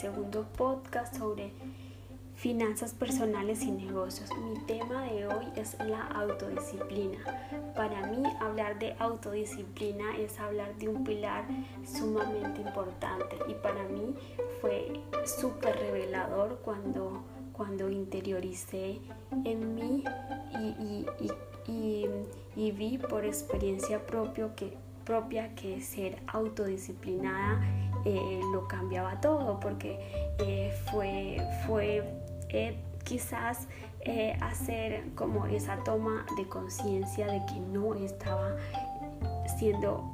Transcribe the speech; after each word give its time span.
segundo 0.00 0.46
podcast 0.56 1.16
sobre 1.16 1.52
finanzas 2.36 2.94
personales 2.94 3.62
y 3.62 3.70
negocios. 3.70 4.30
Mi 4.38 4.58
tema 4.60 5.04
de 5.04 5.26
hoy 5.26 5.46
es 5.56 5.76
la 5.86 6.06
autodisciplina. 6.06 7.18
Para 7.74 8.06
mí 8.06 8.22
hablar 8.40 8.78
de 8.78 8.94
autodisciplina 8.98 10.16
es 10.16 10.38
hablar 10.38 10.74
de 10.76 10.88
un 10.88 11.04
pilar 11.04 11.44
sumamente 11.84 12.60
importante 12.60 13.36
y 13.48 13.54
para 13.54 13.82
mí 13.88 14.14
fue 14.60 15.00
súper 15.26 15.76
revelador 15.76 16.60
cuando, 16.64 17.22
cuando 17.52 17.90
interioricé 17.90 19.00
en 19.44 19.74
mí 19.74 20.04
y, 21.66 22.72
vi 22.72 22.98
por 22.98 23.24
experiencia 23.24 24.06
propio 24.06 24.54
que, 24.54 24.76
propia 25.04 25.54
que 25.54 25.80
ser 25.80 26.22
autodisciplinada 26.28 27.89
eh, 28.04 28.40
lo 28.52 28.66
cambiaba 28.68 29.20
todo 29.20 29.60
porque 29.60 29.98
eh, 30.38 30.72
fue, 30.90 31.36
fue 31.66 32.02
eh, 32.48 32.76
quizás 33.04 33.66
eh, 34.02 34.36
hacer 34.40 35.04
como 35.14 35.46
esa 35.46 35.76
toma 35.84 36.24
de 36.36 36.48
conciencia 36.48 37.26
de 37.26 37.44
que 37.46 37.60
no 37.60 37.94
estaba 37.94 38.56
siendo 39.58 40.10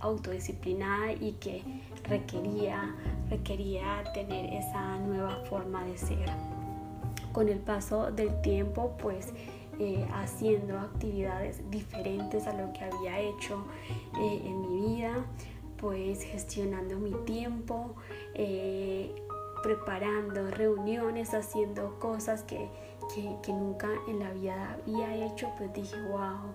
autodisciplinada 0.00 1.12
y 1.12 1.32
que 1.32 1.62
requería, 2.04 2.94
requería 3.28 4.04
tener 4.14 4.52
esa 4.54 4.98
nueva 4.98 5.36
forma 5.48 5.84
de 5.84 5.98
ser. 5.98 6.30
Con 7.32 7.48
el 7.48 7.58
paso 7.58 8.10
del 8.12 8.40
tiempo, 8.40 8.96
pues 8.98 9.32
eh, 9.78 10.06
haciendo 10.14 10.78
actividades 10.78 11.68
diferentes 11.70 12.46
a 12.46 12.52
lo 12.52 12.72
que 12.72 12.84
había 12.84 13.18
hecho 13.20 13.64
en 14.16 14.60
mi 14.60 14.96
vida, 14.96 15.24
pues 15.80 16.22
gestionando 16.22 16.98
mi 16.98 17.12
tiempo, 17.24 17.94
preparando 19.62 20.50
reuniones, 20.50 21.34
haciendo 21.34 21.98
cosas 21.98 22.42
que, 22.42 22.68
nunca 23.48 23.88
en 24.06 24.18
la 24.18 24.30
vida 24.32 24.76
había 24.82 25.26
hecho, 25.26 25.50
pues 25.56 25.72
dije, 25.72 25.96
wow, 26.10 26.52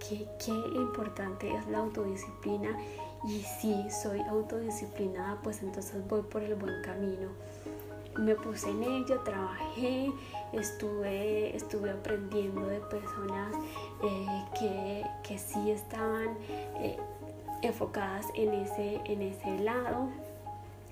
qué, 0.00 0.26
qué 0.44 0.52
importante 0.74 1.54
es 1.54 1.66
la 1.68 1.78
autodisciplina 1.78 2.76
y 3.24 3.40
si 3.40 3.90
soy 3.90 4.20
autodisciplinada, 4.20 5.40
pues 5.42 5.62
entonces 5.62 6.06
voy 6.08 6.22
por 6.22 6.42
el 6.42 6.54
buen 6.54 6.82
camino. 6.82 7.28
Me 8.18 8.34
puse 8.34 8.68
en 8.68 8.82
ello, 8.82 9.20
trabajé, 9.20 10.12
estuve, 10.52 11.56
estuve 11.56 11.90
aprendiendo 11.90 12.66
de 12.66 12.80
personas 12.80 13.54
eh, 14.02 14.44
que, 14.58 15.04
que, 15.22 15.38
sí 15.38 15.70
estaban 15.70 16.36
eh, 16.78 16.98
enfocadas 17.62 18.26
en 18.34 18.52
ese, 18.54 19.00
en 19.04 19.22
ese 19.22 19.58
lado. 19.60 20.10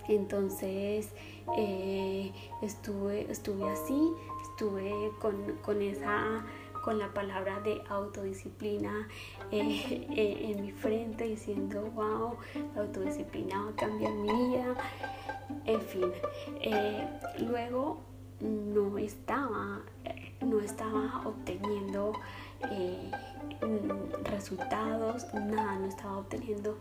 Entonces 0.08 1.10
eh, 1.56 2.32
estuve, 2.62 3.30
estuve 3.30 3.68
así, 3.70 4.12
estuve 4.50 4.92
con, 5.20 5.82
esa 5.82 6.44
con 6.84 6.98
la 6.98 7.12
palabra 7.12 7.60
de 7.60 7.82
autodisciplina 7.88 9.06
eh, 9.50 10.08
eh, 10.16 10.50
en 10.50 10.62
mi 10.62 10.72
frente 10.72 11.24
diciendo 11.24 11.90
wow 11.94 12.36
autodisciplina 12.76 13.62
va 13.64 13.70
a 13.70 13.76
cambiar 13.76 14.12
mi 14.14 14.32
vida 14.32 14.74
en 15.66 15.80
fin 15.82 16.12
luego 17.46 18.00
no 18.40 18.96
estaba 18.96 19.82
no 20.42 20.60
estaba 20.60 21.22
obteniendo 21.24 22.12
resultados 24.24 25.26
nada 25.34 25.76
no 25.76 25.86
estaba 25.86 26.18
obteniendo 26.18 26.78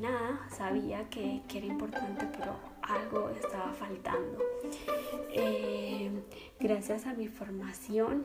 nada 0.00 0.46
sabía 0.50 1.08
que, 1.08 1.42
que 1.48 1.58
era 1.58 1.66
importante 1.66 2.28
pero 2.36 2.72
algo 2.82 3.30
estaba 3.30 3.72
faltando. 3.72 4.38
Eh, 5.32 6.10
gracias 6.60 7.06
a 7.06 7.14
mi 7.14 7.28
formación, 7.28 8.24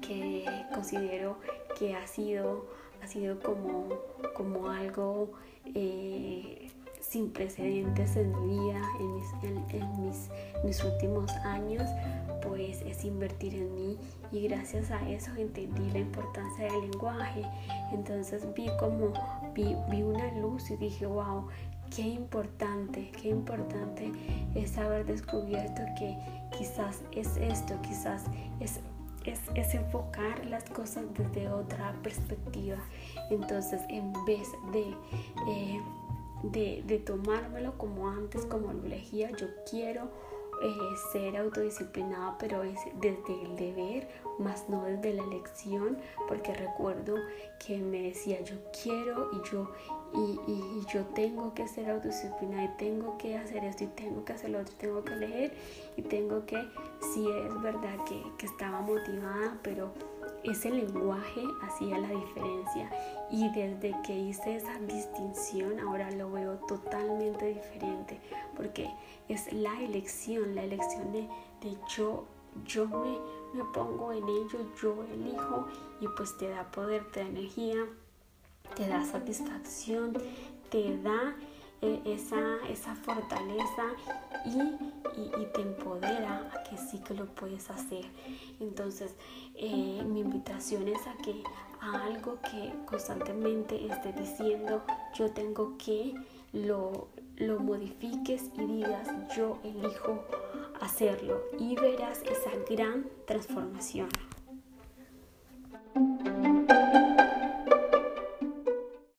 que 0.00 0.46
considero 0.72 1.38
que 1.78 1.94
ha 1.94 2.06
sido, 2.06 2.66
ha 3.02 3.06
sido 3.06 3.40
como, 3.40 3.88
como 4.34 4.70
algo 4.70 5.32
eh, 5.74 6.70
sin 7.08 7.30
precedentes 7.30 8.16
en 8.16 8.30
mi 8.46 8.58
vida, 8.58 8.82
en, 9.00 9.14
mis, 9.14 9.72
en, 9.72 10.02
mis, 10.02 10.30
mis, 10.64 10.84
últimos 10.84 11.30
años, 11.38 11.88
pues 12.42 12.82
es 12.82 13.04
invertir 13.04 13.54
en 13.54 13.74
mí 13.74 13.98
y 14.30 14.46
gracias 14.48 14.90
a 14.90 15.08
eso 15.08 15.30
entendí 15.36 15.90
la 15.90 16.00
importancia 16.00 16.66
del 16.66 16.90
lenguaje. 16.90 17.42
Entonces 17.92 18.46
vi 18.54 18.68
como, 18.78 19.12
vi, 19.54 19.74
vi 19.90 20.02
una 20.02 20.32
luz 20.34 20.70
y 20.70 20.76
dije, 20.76 21.06
wow, 21.06 21.46
qué 21.94 22.02
importante, 22.02 23.10
qué 23.22 23.30
importante 23.30 24.12
es 24.54 24.76
haber 24.76 25.06
descubierto 25.06 25.82
que 25.98 26.16
quizás 26.56 27.02
es 27.12 27.36
esto, 27.38 27.74
quizás 27.82 28.24
es, 28.60 28.80
es, 29.24 29.74
enfocar 29.74 30.44
las 30.46 30.64
cosas 30.64 31.04
desde 31.16 31.48
otra 31.48 31.94
perspectiva. 32.02 32.76
Entonces, 33.30 33.80
en 33.88 34.12
vez 34.26 34.48
de, 34.72 34.94
eh, 35.48 35.80
de, 36.42 36.82
de 36.86 36.98
tomármelo 36.98 37.76
como 37.78 38.08
antes, 38.08 38.44
como 38.46 38.72
lo 38.72 38.84
elegía, 38.84 39.30
yo 39.36 39.46
quiero 39.68 40.08
eh, 40.60 40.96
ser 41.12 41.36
autodisciplinada, 41.36 42.36
pero 42.38 42.64
es 42.64 42.80
desde 43.00 43.42
el 43.44 43.54
deber, 43.54 44.08
más 44.40 44.68
no 44.68 44.84
desde 44.84 45.14
la 45.14 45.22
elección, 45.22 45.98
porque 46.26 46.52
recuerdo 46.52 47.14
que 47.64 47.78
me 47.78 48.02
decía 48.02 48.40
yo 48.42 48.56
quiero 48.82 49.30
y 49.32 49.50
yo 49.50 49.70
y, 50.14 50.40
y, 50.50 50.86
yo 50.92 51.04
tengo 51.14 51.54
que 51.54 51.68
ser 51.68 51.90
autodisciplinada 51.90 52.64
y 52.64 52.76
tengo 52.78 53.18
que 53.18 53.36
hacer 53.36 53.62
esto 53.64 53.84
y 53.84 53.88
tengo 53.88 54.24
que 54.24 54.32
hacer 54.32 54.50
lo 54.50 54.60
otro, 54.60 54.74
tengo 54.78 55.04
que 55.04 55.14
leer 55.14 55.52
y 55.96 56.02
tengo 56.02 56.44
que, 56.46 56.56
sí 57.12 57.28
es 57.28 57.62
verdad 57.62 57.96
que, 58.08 58.20
que 58.38 58.46
estaba 58.46 58.80
motivada, 58.80 59.58
pero 59.62 59.92
ese 60.44 60.70
lenguaje 60.70 61.42
hacía 61.62 61.98
la 61.98 62.08
diferencia. 62.08 62.90
Y 63.30 63.48
desde 63.50 63.94
que 64.06 64.14
hice 64.14 64.56
esa 64.56 64.78
distinción 64.80 65.80
ahora 65.80 66.10
lo 66.10 66.30
veo 66.30 66.58
totalmente 66.66 67.46
diferente 67.46 68.20
porque 68.58 68.90
es 69.28 69.52
la 69.52 69.80
elección, 69.80 70.56
la 70.56 70.64
elección 70.64 71.12
de, 71.12 71.28
de 71.62 71.76
yo, 71.88 72.24
yo 72.66 72.86
me, 72.88 73.18
me 73.54 73.64
pongo 73.72 74.12
en 74.12 74.24
ello, 74.24 74.58
yo 74.82 75.04
elijo 75.04 75.68
y 76.00 76.08
pues 76.16 76.36
te 76.36 76.48
da 76.48 76.68
poder, 76.70 77.08
te 77.12 77.20
da 77.20 77.26
energía, 77.26 77.86
te 78.74 78.88
da 78.88 79.04
satisfacción, 79.04 80.12
te 80.70 80.98
da 80.98 81.36
eh, 81.80 82.00
esa, 82.04 82.58
esa 82.68 82.94
fortaleza 82.96 83.84
y, 84.44 84.60
y, 85.20 85.46
te 85.54 85.60
empodera 85.60 86.50
a 86.52 86.62
que 86.64 86.76
sí 86.76 86.98
que 86.98 87.14
lo 87.14 87.26
puedes 87.26 87.70
hacer. 87.70 88.04
Entonces, 88.60 89.14
eh, 89.54 90.02
mi 90.04 90.20
invitación 90.20 90.88
es 90.88 91.06
a 91.06 91.16
que 91.22 91.42
a 91.80 92.04
algo 92.04 92.38
que 92.40 92.72
constantemente 92.84 93.86
esté 93.86 94.12
diciendo, 94.12 94.82
yo 95.14 95.30
tengo 95.30 95.76
que 95.78 96.14
lo, 96.52 97.08
lo 97.36 97.60
modifiques 97.60 98.50
y 98.56 98.64
digas, 98.64 99.08
yo 99.36 99.58
elijo 99.62 100.24
hacerlo 100.80 101.42
y 101.58 101.76
verás 101.76 102.22
esa 102.22 102.50
gran 102.68 103.06
transformación. 103.26 104.08